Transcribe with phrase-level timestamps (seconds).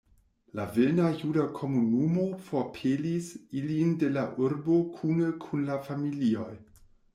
[0.59, 3.29] La vilna juda komunumo forpelis
[3.61, 6.53] ilin de la urbo kune kun la familioj.